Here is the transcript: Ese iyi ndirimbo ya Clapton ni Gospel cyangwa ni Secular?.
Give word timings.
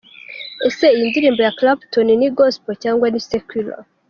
Ese 0.67 0.85
iyi 0.95 1.05
ndirimbo 1.11 1.41
ya 1.43 1.55
Clapton 1.57 2.09
ni 2.19 2.27
Gospel 2.37 2.75
cyangwa 2.83 3.05
ni 3.09 3.19
Secular?. 3.29 3.79